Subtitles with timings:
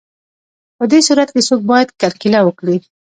[0.77, 2.77] په دې صورت کې څوک باید کرکیله وکړي